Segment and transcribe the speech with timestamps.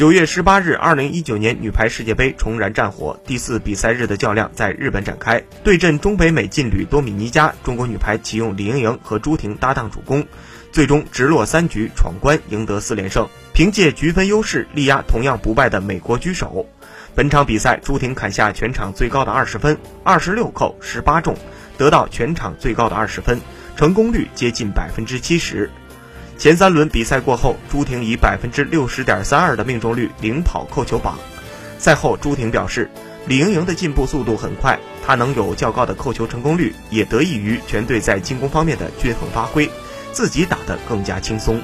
[0.00, 5.44] 九月十八日，二零一九年女排世界杯重燃战火，第四比赛日的较量在日本展开。
[5.62, 10.26] 对阵中北美劲旅多米尼加，中国女排启用李盈莹和朱婷搭档主攻，
[10.72, 16.66] 最终直落三局闯关，赢得四连胜，凭借局分优势力压同样不败的美国居首。
[17.14, 21.36] 本场比赛，朱婷砍下全场最高的二十分，二十六扣十八中，
[21.76, 23.38] 得到全场最高的二十分，
[23.76, 25.70] 成功率接近百分之七十。
[26.40, 31.18] 前三轮比赛过后，朱婷以百分之六十点三二的命中率领跑扣球榜。
[31.76, 32.90] 赛后，朱婷表示，
[33.26, 39.70] 李盈莹的进步速度很快，她能有较高的扣球成功率，也得益于全队在进攻方面的均衡发挥，
[40.12, 41.60] 自己打得更加轻松。